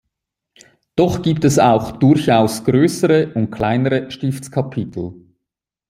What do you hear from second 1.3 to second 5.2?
es auch durchaus größere und kleinere Stiftskapitel.